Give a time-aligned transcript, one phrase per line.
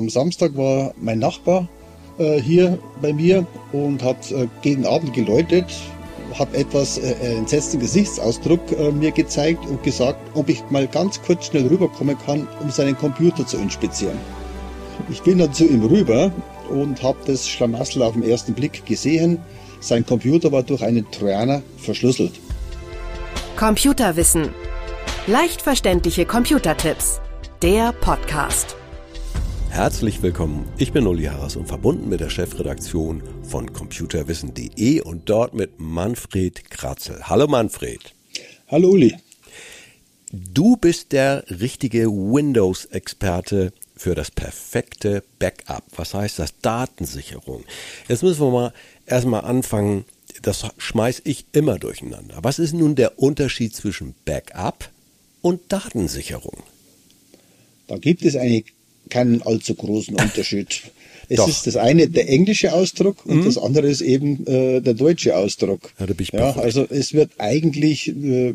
[0.00, 1.68] Am Samstag war mein Nachbar
[2.16, 5.66] äh, hier bei mir und hat äh, gegen Abend geläutet,
[6.38, 11.48] hat etwas äh, entsetzten Gesichtsausdruck äh, mir gezeigt und gesagt, ob ich mal ganz kurz
[11.48, 14.16] schnell rüberkommen kann, um seinen Computer zu inspizieren.
[15.10, 16.32] Ich bin dann zu ihm rüber
[16.70, 19.36] und habe das Schlamassel auf den ersten Blick gesehen.
[19.80, 22.32] Sein Computer war durch einen Trojaner verschlüsselt.
[23.58, 24.48] Computerwissen.
[25.26, 27.20] Leicht verständliche Computertipps.
[27.60, 28.79] Der Podcast.
[29.70, 30.68] Herzlich willkommen.
[30.78, 36.70] Ich bin Uli Harras und verbunden mit der Chefredaktion von computerwissen.de und dort mit Manfred
[36.70, 37.20] Kratzel.
[37.22, 38.00] Hallo Manfred.
[38.68, 39.16] Hallo Uli.
[40.32, 45.84] Du bist der richtige Windows-Experte für das perfekte Backup.
[45.96, 46.58] Was heißt das?
[46.60, 47.64] Datensicherung.
[48.08, 48.72] Jetzt müssen wir mal
[49.06, 50.04] erstmal anfangen.
[50.42, 52.40] Das schmeiß ich immer durcheinander.
[52.42, 54.90] Was ist nun der Unterschied zwischen Backup
[55.42, 56.64] und Datensicherung?
[57.86, 58.62] Da gibt es eine,
[59.10, 60.82] keinen allzu großen Unterschied.
[61.28, 61.48] Es Doch.
[61.48, 63.44] ist das eine der englische Ausdruck und Mhm.
[63.44, 65.92] das andere ist eben äh, der deutsche Ausdruck.
[66.00, 68.54] Ja, da bin ich ja, also es wird eigentlich äh,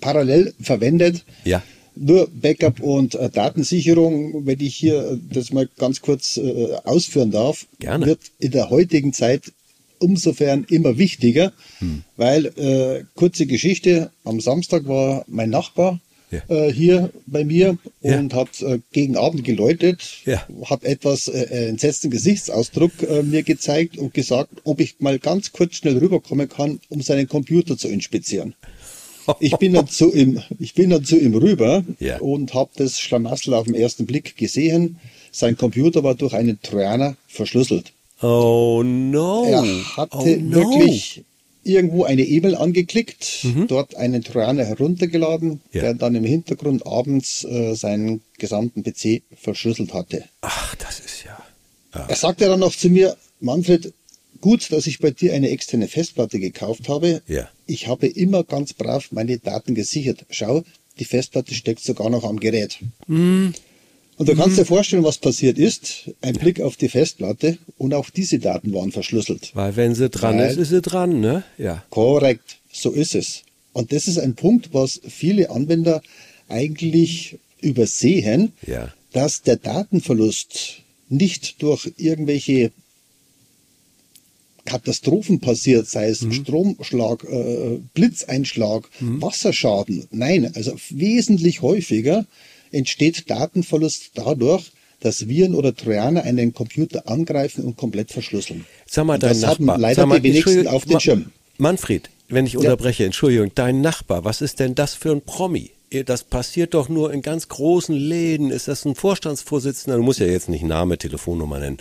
[0.00, 1.24] parallel verwendet.
[1.44, 1.62] Ja.
[1.96, 7.30] Nur Backup und äh, Datensicherung, wenn ich hier äh, das mal ganz kurz äh, ausführen
[7.30, 8.06] darf, Gerne.
[8.06, 9.52] wird in der heutigen Zeit
[9.98, 12.02] umsofern immer wichtiger, Hm.
[12.16, 16.00] weil äh, kurze Geschichte, am Samstag war mein Nachbar
[16.30, 16.42] Ja.
[16.48, 18.18] äh, hier bei mir Ja.
[18.18, 20.46] und hat äh, gegen Abend geläutet, Ja.
[20.66, 25.76] hat etwas äh, entsetzten Gesichtsausdruck äh, mir gezeigt und gesagt, ob ich mal ganz kurz
[25.76, 28.54] schnell rüberkommen kann, um seinen Computer zu inspizieren.
[29.38, 32.18] Ich bin dann zu ihm, ich bin dann zu ihm rüber Ja.
[32.18, 34.98] und habe das Schlamassel auf den ersten Blick gesehen.
[35.30, 37.92] Sein Computer war durch einen Trojaner verschlüsselt.
[38.22, 39.44] Oh no.
[39.46, 39.62] Er
[39.96, 40.56] hatte oh, no.
[40.56, 41.22] wirklich
[41.62, 45.60] irgendwo eine E-Mail angeklickt, dort einen Trojaner heruntergeladen, Mhm.
[45.72, 45.80] Ja.
[45.82, 50.24] der dann im Hintergrund abends äh, seinen gesamten PC verschlüsselt hatte.
[50.40, 51.38] Ach, das ist ja.
[51.94, 52.06] ja.
[52.08, 53.92] Er sagte dann noch zu mir, Manfred,
[54.40, 57.20] gut, dass ich bei dir eine externe Festplatte gekauft habe.
[57.26, 57.48] Ja.
[57.66, 60.24] Ich habe immer ganz brav meine Daten gesichert.
[60.30, 60.62] Schau,
[60.98, 62.78] die Festplatte steckt sogar noch am Gerät.
[63.06, 63.52] Mhm.
[64.20, 66.10] Und du kannst dir vorstellen, was passiert ist.
[66.20, 69.50] Ein Blick auf die Festplatte und auch diese Daten waren verschlüsselt.
[69.54, 71.42] Weil wenn sie dran Weil- ist, ist sie dran, ne?
[71.56, 71.82] Ja.
[71.88, 73.44] Korrekt, so ist es.
[73.72, 76.02] Und das ist ein Punkt, was viele Anwender
[76.50, 78.92] eigentlich übersehen, Ja.
[79.12, 82.72] dass der Datenverlust nicht durch irgendwelche
[84.66, 90.08] Katastrophen passiert, sei es Stromschlag, äh, Blitzeinschlag, Wasserschaden.
[90.10, 92.26] Nein, also wesentlich häufiger
[92.72, 94.70] entsteht Datenverlust dadurch,
[95.00, 98.66] dass Viren oder Trojaner einen Computer angreifen und komplett verschlüsseln.
[98.86, 99.78] Sag mal, dein das haben Nachbar.
[99.78, 101.32] leider Sag mal, die wenigsten auf den Ma- Schirm.
[101.58, 105.70] Manfred, wenn ich unterbreche, Entschuldigung, dein Nachbar, was ist denn das für ein Promi?
[106.06, 108.50] Das passiert doch nur in ganz großen Läden.
[108.52, 109.96] Ist das ein Vorstandsvorsitzender?
[109.96, 111.78] Du musst ja jetzt nicht Name, Telefonnummer nennen.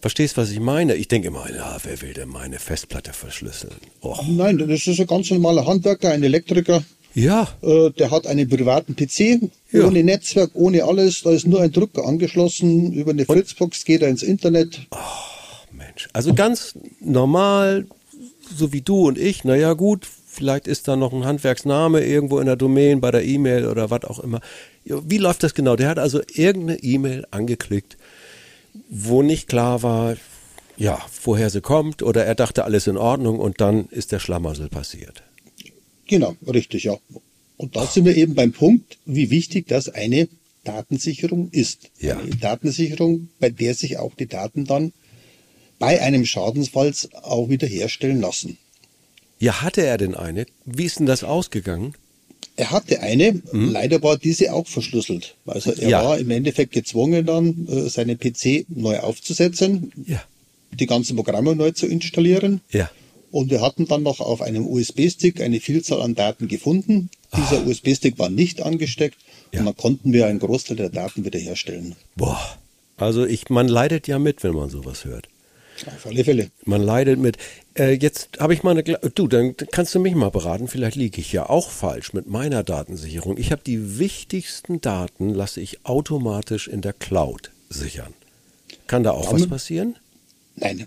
[0.00, 0.94] Verstehst, was ich meine?
[0.94, 3.74] Ich denke immer, ja, wer will denn meine Festplatte verschlüsseln?
[4.02, 4.22] Och.
[4.26, 6.82] Nein, das ist ein ganz normaler Handwerker, ein Elektriker.
[7.14, 9.40] Ja, Äh, der hat einen privaten PC,
[9.72, 9.86] Ja.
[9.86, 11.22] ohne Netzwerk, ohne alles.
[11.22, 12.92] Da ist nur ein Drucker angeschlossen.
[12.92, 14.80] Über eine Fritzbox geht er ins Internet.
[15.72, 16.08] Mensch.
[16.12, 17.86] Also ganz normal,
[18.56, 19.44] so wie du und ich.
[19.44, 23.66] Naja, gut, vielleicht ist da noch ein Handwerksname irgendwo in der Domain, bei der E-Mail
[23.66, 24.40] oder was auch immer.
[24.84, 25.76] Wie läuft das genau?
[25.76, 27.96] Der hat also irgendeine E-Mail angeklickt,
[28.88, 30.16] wo nicht klar war,
[30.76, 34.68] ja, woher sie kommt oder er dachte alles in Ordnung und dann ist der Schlamassel
[34.68, 35.22] passiert.
[36.10, 36.96] Genau, richtig, ja.
[37.56, 40.28] Und da sind wir eben beim Punkt, wie wichtig das eine
[40.64, 41.90] Datensicherung ist.
[42.00, 42.18] Ja.
[42.18, 44.92] Eine Datensicherung, bei der sich auch die Daten dann
[45.78, 48.58] bei einem Schadensfall auch wieder herstellen lassen.
[49.38, 50.46] Ja, hatte er denn eine?
[50.66, 51.94] Wie ist denn das ausgegangen?
[52.56, 55.36] Er hatte eine, leider war diese auch verschlüsselt.
[55.46, 55.90] Also er Mhm.
[55.90, 56.04] Ja.
[56.04, 60.22] war im Endeffekt gezwungen dann, äh, seinen PC neu aufzusetzen, Ja.
[60.72, 62.60] die ganzen Programme neu zu installieren.
[62.70, 62.90] Ja.
[63.30, 67.10] Und wir hatten dann noch auf einem USB-Stick eine Vielzahl an Daten gefunden.
[67.36, 69.54] Dieser USB-Stick war nicht angesteckt Ah.
[69.54, 69.60] Ja.
[69.60, 71.96] und dann konnten wir einen Großteil der Daten wiederherstellen.
[72.16, 72.40] Boah.
[72.96, 75.28] Also ich, man leidet ja mit, wenn man sowas hört.
[75.86, 76.50] Auf alle Fälle.
[76.66, 77.36] Man leidet mit.
[77.76, 78.82] Äh, jetzt habe ich mal eine.
[78.82, 80.68] Du, dann kannst du mich mal beraten.
[80.68, 83.38] Vielleicht liege ich ja auch falsch mit meiner Datensicherung.
[83.38, 88.12] Ich habe die wichtigsten Daten, lasse ich automatisch in der Cloud sichern.
[88.86, 89.96] Kann da auch was passieren?
[90.56, 90.86] Nein.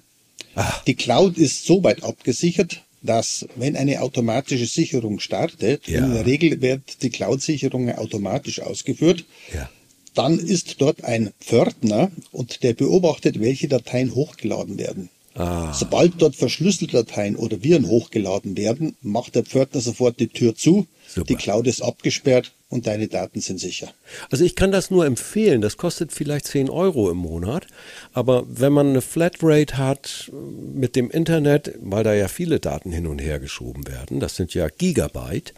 [0.56, 0.74] Ah.
[0.88, 6.06] Die Cloud ist so weit abgesichert, dass wenn eine automatische Sicherung startet, Ja.
[6.06, 9.70] in der Regel wird die Cloud-Sicherung automatisch ausgeführt, Ja.
[10.14, 15.10] dann ist dort ein Pförtner und der beobachtet, welche Dateien hochgeladen werden.
[15.36, 15.74] Ah.
[15.74, 20.86] Sobald dort verschlüsselte Dateien oder Viren hochgeladen werden, macht der Pförtner sofort die Tür zu,
[21.08, 21.26] Super.
[21.26, 23.94] die Cloud ist abgesperrt und deine Daten sind sicher.
[24.32, 25.62] Also ich kann das nur empfehlen.
[25.62, 27.68] Das kostet vielleicht 10 Euro im Monat.
[28.14, 30.32] Aber wenn man eine Flatrate hat
[30.74, 34.56] mit dem Internet, weil da ja viele Daten hin und her geschoben werden, das sind
[34.56, 35.54] ja Gigabyte,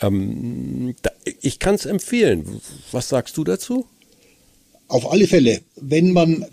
[0.00, 1.10] ähm, da,
[1.40, 2.60] ich kann es empfehlen.
[2.92, 3.86] Was sagst du dazu?
[4.86, 6.46] Auf alle Fälle, wenn man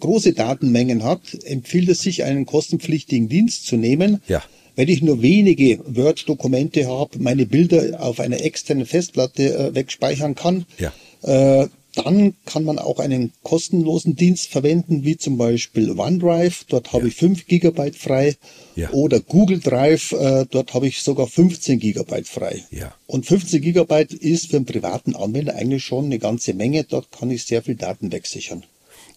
[0.00, 4.22] große Datenmengen hat, empfiehlt es sich, einen kostenpflichtigen Dienst zu nehmen.
[4.28, 4.42] Ja
[4.76, 10.66] wenn ich nur wenige Word-Dokumente habe, meine Bilder auf einer externen Festplatte äh, wegspeichern kann,
[10.78, 10.92] ja.
[11.22, 16.64] äh, dann kann man auch einen kostenlosen Dienst verwenden, wie zum Beispiel OneDrive.
[16.68, 17.08] Dort habe ja.
[17.08, 18.36] ich 5 Gigabyte frei.
[18.76, 18.90] Ja.
[18.92, 22.64] Oder Google Drive, äh, dort habe ich sogar 15 Gigabyte frei.
[22.70, 22.94] Ja.
[23.06, 26.84] Und 15 Gigabyte ist für einen privaten Anwender eigentlich schon eine ganze Menge.
[26.84, 28.64] Dort kann ich sehr viel Daten wegsichern.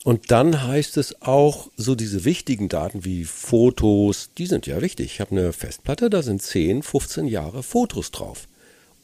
[0.06, 5.07] Und dann heißt es auch, so diese wichtigen Daten wie Fotos, die sind ja wichtig.
[5.07, 8.48] Ich habe eine Festplatte, da sind 10, 15 Jahre Fotos drauf.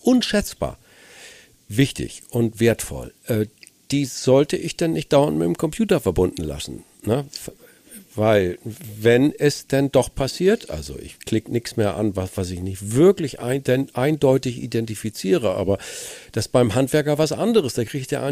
[0.01, 0.77] Unschätzbar.
[1.67, 3.15] Wichtig und wertvoll.
[3.25, 3.47] Äh,
[3.89, 6.83] die sollte ich dann nicht dauernd mit dem Computer verbunden lassen.
[7.01, 7.25] Ne?
[8.13, 8.57] Weil,
[8.99, 12.93] wenn es denn doch passiert, also ich klicke nichts mehr an, was, was ich nicht
[12.95, 13.63] wirklich ein,
[13.93, 15.77] eindeutig identifiziere, aber
[16.33, 17.73] das ist beim Handwerker was anderes.
[17.73, 18.29] Da kriegt er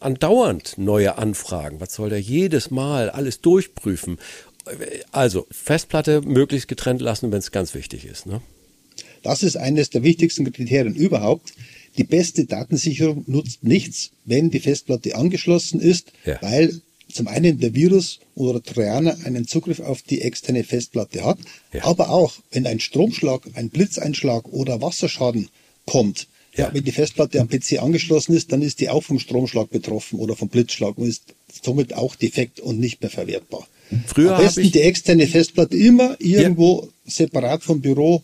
[0.00, 1.80] andauernd neue Anfragen.
[1.80, 4.18] Was soll der jedes Mal alles durchprüfen?
[5.10, 8.26] Also, Festplatte möglichst getrennt lassen, wenn es ganz wichtig ist.
[8.26, 8.42] Ne?
[9.22, 11.54] Das ist eines der wichtigsten Kriterien überhaupt.
[11.96, 16.38] Die beste Datensicherung nutzt nichts, wenn die Festplatte angeschlossen ist, ja.
[16.42, 16.82] weil
[17.14, 21.38] zum einen der Virus oder Trojaner einen Zugriff auf die externe Festplatte hat,
[21.72, 21.84] ja.
[21.84, 25.48] aber auch wenn ein Stromschlag, ein Blitzeinschlag oder Wasserschaden
[25.86, 26.26] kommt,
[26.56, 26.66] ja.
[26.66, 26.74] ja.
[26.74, 30.34] wenn die Festplatte am PC angeschlossen ist, dann ist die auch vom Stromschlag betroffen oder
[30.34, 33.66] vom Blitzschlag und ist somit auch defekt und nicht mehr verwertbar.
[34.06, 36.88] Früher Am besten die externe Festplatte immer irgendwo ja.
[37.10, 38.22] separat vom Büro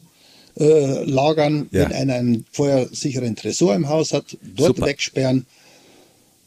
[0.58, 4.88] äh, lagern, wenn einer einen feuersicheren Tresor im Haus hat, dort Super.
[4.88, 5.46] wegsperren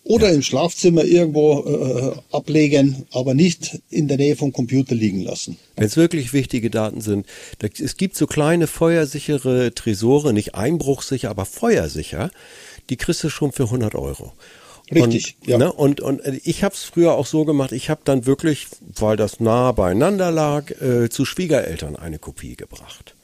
[0.03, 0.35] oder ja.
[0.35, 5.57] im Schlafzimmer irgendwo äh, ablegen, aber nicht in der Nähe vom Computer liegen lassen.
[5.75, 7.25] Wenn es wirklich wichtige Daten sind,
[7.59, 12.31] da, es gibt so kleine feuersichere Tresore, nicht einbruchsicher, aber feuersicher,
[12.89, 14.33] die kriegst du schon für 100 Euro.
[14.91, 15.57] Richtig, und, ja.
[15.57, 19.15] Ne, und, und ich habe es früher auch so gemacht, ich habe dann wirklich, weil
[19.15, 23.15] das nah beieinander lag, äh, zu Schwiegereltern eine Kopie gebracht.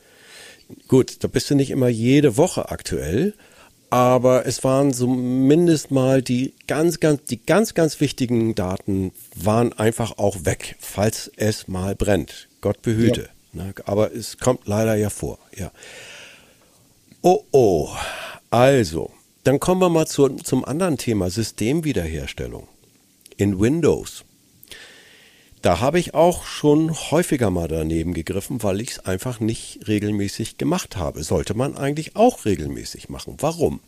[0.88, 3.34] Gut, da bist du nicht immer jede Woche aktuell,
[3.90, 10.18] aber es waren zumindest mal die ganz, ganz, die ganz, ganz wichtigen Daten waren einfach
[10.18, 12.48] auch weg, falls es mal brennt.
[12.62, 13.30] Gott behüte.
[13.54, 13.64] Ja.
[13.64, 13.74] Ne?
[13.86, 15.72] Aber es kommt leider ja vor, ja.
[17.22, 17.90] Oh, oh.
[18.52, 19.12] Also,
[19.44, 22.68] dann kommen wir mal zu, zum anderen Thema, Systemwiederherstellung.
[23.38, 24.24] In Windows.
[25.62, 30.58] Da habe ich auch schon häufiger mal daneben gegriffen, weil ich es einfach nicht regelmäßig
[30.58, 31.24] gemacht habe.
[31.24, 33.36] Sollte man eigentlich auch regelmäßig machen.
[33.40, 33.82] Warum?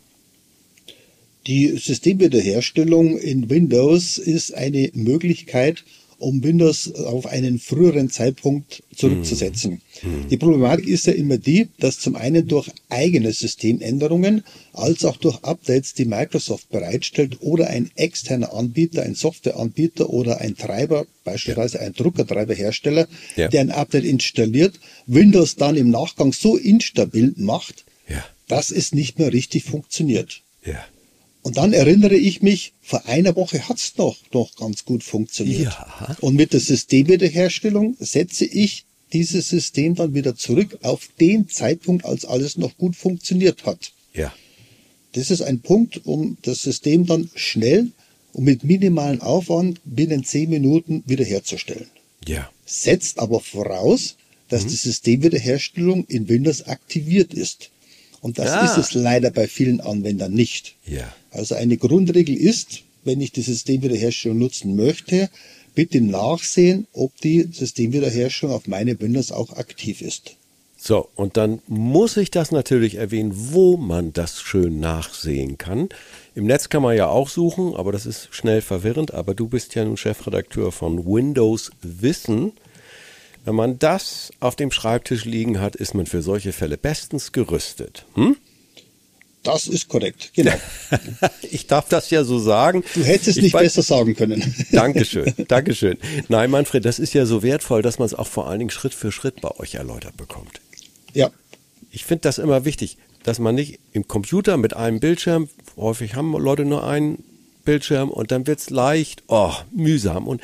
[1.47, 5.85] Die Systemwiederherstellung in Windows ist eine Möglichkeit,
[6.21, 9.81] um Windows auf einen früheren Zeitpunkt zurückzusetzen.
[10.03, 10.27] Mhm.
[10.29, 15.43] Die Problematik ist ja immer die, dass zum einen durch eigene Systemänderungen als auch durch
[15.43, 21.85] Updates, die Microsoft bereitstellt oder ein externer Anbieter, ein Softwareanbieter oder ein Treiber, beispielsweise ja.
[21.85, 23.47] ein Druckertreiberhersteller, ja.
[23.47, 28.23] der ein Update installiert, Windows dann im Nachgang so instabil macht, ja.
[28.47, 30.41] dass es nicht mehr richtig funktioniert.
[30.63, 30.85] Ja.
[31.43, 35.73] Und dann erinnere ich mich, vor einer Woche hat's doch doch ganz gut funktioniert.
[35.73, 36.17] Ja.
[36.21, 42.25] Und mit der Systemwiederherstellung setze ich dieses System dann wieder zurück auf den Zeitpunkt, als
[42.25, 43.91] alles noch gut funktioniert hat.
[44.13, 44.33] Ja.
[45.13, 47.91] Das ist ein Punkt, um das System dann schnell
[48.33, 51.87] und mit minimalen Aufwand binnen zehn Minuten wiederherzustellen.
[52.25, 52.49] Ja.
[52.65, 54.15] Setzt aber voraus,
[54.47, 54.69] dass mhm.
[54.69, 57.71] die Systemwiederherstellung in Windows aktiviert ist.
[58.21, 58.65] Und das ja.
[58.65, 60.75] ist es leider bei vielen Anwendern nicht.
[60.85, 61.11] Ja.
[61.31, 65.29] Also eine Grundregel ist, wenn ich die Systemwiederherstellung nutzen möchte,
[65.73, 70.35] bitte nachsehen, ob die Systemwiederherstellung auf meine Windows auch aktiv ist.
[70.83, 75.89] So, und dann muss ich das natürlich erwähnen, wo man das schön nachsehen kann.
[76.33, 79.13] Im Netz kann man ja auch suchen, aber das ist schnell verwirrend.
[79.13, 82.53] Aber du bist ja nun Chefredakteur von Windows Wissen.
[83.43, 88.05] Wenn man das auf dem Schreibtisch liegen hat, ist man für solche Fälle bestens gerüstet.
[88.13, 88.37] Hm?
[89.43, 90.53] Das ist korrekt, genau.
[91.41, 92.83] ich darf das ja so sagen.
[92.93, 94.55] Du hättest es nicht besser sagen können.
[94.71, 95.97] Dankeschön, Dankeschön.
[96.29, 98.93] Nein, Manfred, das ist ja so wertvoll, dass man es auch vor allen Dingen Schritt
[98.93, 100.61] für Schritt bei euch erläutert bekommt.
[101.13, 101.31] Ja.
[101.89, 106.33] Ich finde das immer wichtig, dass man nicht im Computer mit einem Bildschirm, häufig haben
[106.33, 107.23] Leute nur einen
[107.65, 110.27] Bildschirm und dann wird es leicht, oh, mühsam.
[110.27, 110.41] Und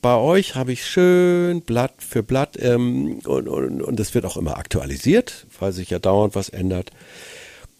[0.00, 4.36] bei euch habe ich schön Blatt für Blatt ähm, und, und, und das wird auch
[4.36, 6.90] immer aktualisiert, weil sich ja dauernd was ändert.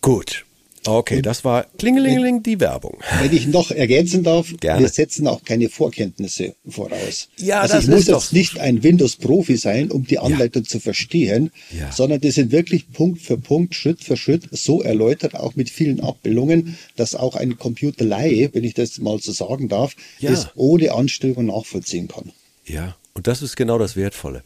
[0.00, 0.44] Gut.
[0.90, 2.98] Okay, das war klingelingeling die Werbung.
[3.20, 4.80] Wenn ich noch ergänzen darf, Gerne.
[4.80, 7.28] wir setzen auch keine Vorkenntnisse voraus.
[7.36, 10.64] Ja, also das ich muss ist doch jetzt nicht ein Windows-Profi sein, um die Anleitung
[10.64, 11.92] zu verstehen, Ja.
[11.92, 16.00] sondern die sind wirklich Punkt für Punkt, Schritt für Schritt so erläutert, auch mit vielen
[16.00, 20.30] Abbildungen, dass auch ein Computerlaie, wenn ich das mal so sagen darf, Ja.
[20.30, 22.32] es ohne Anstrengung nachvollziehen kann.
[22.66, 24.42] Ja, und das ist genau das Wertvolle.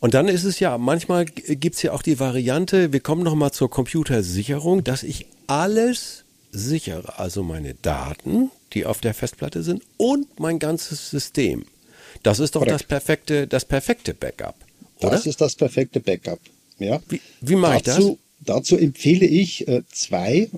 [0.00, 3.50] Und dann ist es ja, manchmal g- gibt's ja auch die Variante, wir kommen nochmal
[3.52, 10.38] zur Computersicherung, dass ich alles sichere, also meine Daten, die auf der Festplatte sind, und
[10.40, 11.64] mein ganzes System.
[12.22, 14.54] Das ist doch das perfekte, das perfekte Backup,
[15.00, 15.10] oder?
[15.10, 16.38] Das ist das perfekte Backup.
[16.78, 17.00] Ja.
[17.08, 20.50] Wie- wie mache ich dazu, Dazu empfehle ich äh, zwei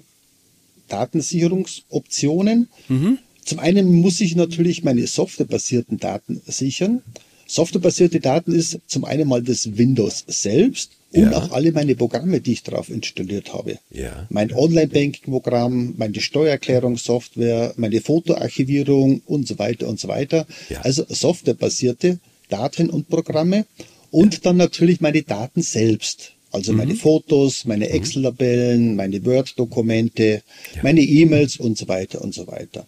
[0.89, 2.69] Datensicherungsoptionen.
[2.89, 3.19] Mhm.
[3.45, 7.03] Zum einen muss ich natürlich meine softwarebasierten Daten sichern.
[7.47, 11.38] Softwarebasierte Daten ist zum einen mal das Windows selbst und Ja.
[11.38, 13.79] auch alle meine Programme, die ich drauf installiert habe.
[13.91, 14.26] Ja.
[14.31, 20.47] Mein Online-Banking-Programm, meine Steuererklärungssoftware, meine Fotoarchivierung und so weiter und so weiter.
[20.69, 20.81] Ja.
[20.83, 23.67] Also softwarebasierte Daten und Programme
[24.11, 26.33] und dann natürlich meine Daten selbst.
[26.53, 26.99] Also meine Mhm.
[26.99, 30.43] Fotos, meine Excel-Tabellen, meine Word-Dokumente,
[30.83, 32.87] meine E-Mails und so weiter und so weiter.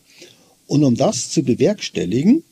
[0.66, 2.44] Und um das zu bewerkstelligen,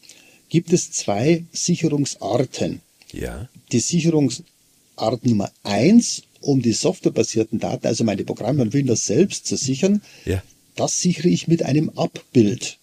[0.49, 2.81] gibt es zwei Sicherungsarten.
[3.13, 9.47] Ja, Die Sicherungsart Nummer eins, um die softwarebasierten Daten, also meine Programme und Windows selbst
[9.47, 10.43] zu sichern, ja.
[10.75, 12.79] das sichere ich mit einem Abbild.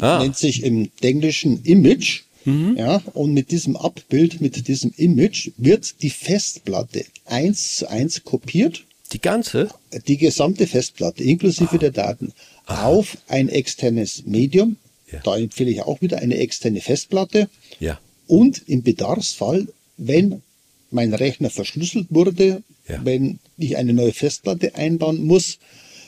[0.00, 0.20] Ah.
[0.22, 2.22] Nennt sich im Englischen Image.
[2.44, 8.84] Ja, und mit diesem Abbild, mit diesem Image wird die Festplatte eins zu eins kopiert,
[9.12, 9.70] Die ganze?
[10.08, 12.32] die gesamte Festplatte inklusive der Daten,
[12.66, 14.76] auf ein externes Medium.
[15.12, 15.20] Ja.
[15.24, 17.48] Da empfehle ich auch wieder eine externe Festplatte.
[17.80, 18.00] Ja.
[18.26, 20.42] Und im Bedarfsfall, wenn
[20.90, 23.00] mein Rechner verschlüsselt wurde, Ja.
[23.04, 25.58] wenn ich eine neue Festplatte einbauen muss,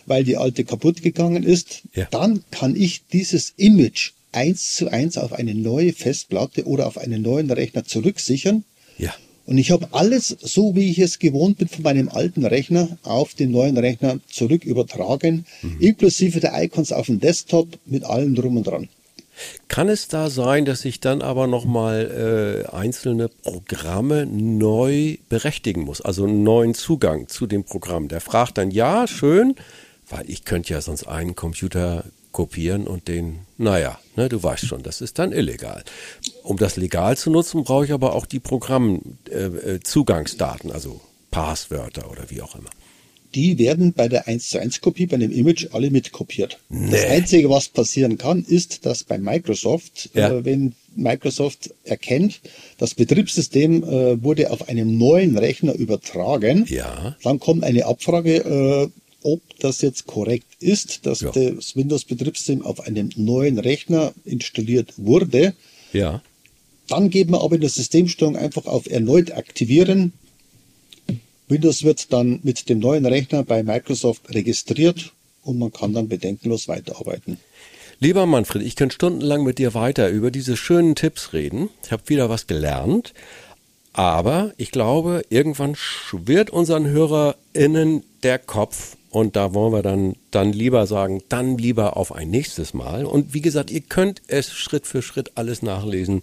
[0.06, 2.06] weil die alte kaputt gegangen ist, Ja.
[2.11, 7.23] dann kann ich dieses Image eins zu eins auf eine neue Festplatte oder auf einen
[7.23, 8.64] neuen Rechner zurücksichern.
[8.99, 9.14] Ja.
[9.46, 13.34] Und ich habe alles so, wie ich es gewohnt bin, von meinem alten Rechner auf
[13.34, 15.76] den neuen Rechner zurück übertragen, Mhm.
[15.80, 18.88] inklusive der Icons auf dem Desktop mit allem drum und dran.
[19.68, 26.00] Kann es da sein, dass ich dann aber nochmal äh, einzelne Programme neu berechtigen muss?
[26.00, 28.06] Also einen neuen Zugang zu dem Programm.
[28.08, 29.56] Der fragt dann, ja, schön,
[30.08, 34.83] weil ich könnte ja sonst einen Computer kopieren und den, naja, ne, du weißt schon,
[34.83, 35.83] das ist dann illegal.
[36.42, 42.11] Um das legal zu nutzen, brauche ich aber auch die Programmzugangsdaten, äh, Zugangsdaten, also Passwörter
[42.11, 42.71] oder wie auch immer.
[43.35, 46.61] die werden bei der 1 zu 1 Kopie, bei dem Image alle mitkopiert.
[46.68, 46.92] Nee.
[46.92, 50.30] Das Einzige, was passieren kann, ist, dass bei Microsoft, Ja.
[50.30, 52.40] äh, wenn Microsoft erkennt,
[52.78, 57.16] das Betriebssystem äh, wurde auf einem neuen Rechner übertragen, Ja.
[57.25, 58.88] dann kommt eine Abfrage, äh,
[59.25, 61.33] ob das jetzt korrekt ist, dass Ja.
[61.33, 65.54] das Windows-Betriebssystem auf einem neuen Rechner installiert wurde.
[65.93, 66.23] Ja.
[66.87, 70.12] Dann geht man aber in der Systemsteuerung einfach auf erneut aktivieren.
[71.49, 75.12] Windows wird dann mit dem neuen Rechner bei Microsoft registriert
[75.43, 77.38] und man kann dann bedenkenlos weiterarbeiten.
[78.00, 81.71] Lieber Manfred, ich könnte stundenlang mit dir weiter über diese schönen Tipps reden.
[81.85, 83.14] Ich habe wieder was gelernt.
[83.93, 88.97] Aber ich glaube, irgendwann schwirrt unseren HörerInnen der Kopf.
[89.14, 93.04] Und da wollen wir dann, dann lieber sagen, dann lieber auf ein nächstes Mal.
[93.04, 96.23] Und wie gesagt, ihr könnt es Schritt für Schritt alles nachlesen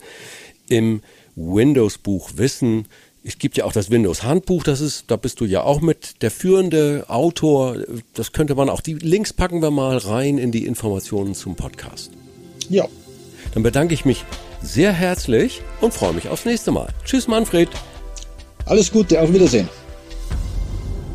[0.67, 1.01] im
[1.38, 2.89] Windows-Buch Wissen.
[3.24, 6.31] Es gibt ja auch das Windows-Handbuch, das ist, da bist du ja auch mit der
[6.31, 7.77] führende Autor.
[8.13, 12.12] Das könnte man auch, die Links packen wir mal rein in die Informationen zum Podcast.
[12.67, 12.89] Ja,
[13.53, 14.25] Dann bedanke ich mich
[14.62, 16.89] sehr herzlich und freue mich aufs nächste Mal.
[17.05, 17.69] Tschüss, Manfred.
[18.65, 19.69] alles Gute, auf Wiedersehen.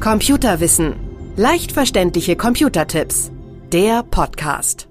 [0.00, 1.05] Computerwissen.
[1.38, 3.30] Leicht verständliche Computertipps.
[3.70, 4.88] Der Podcast.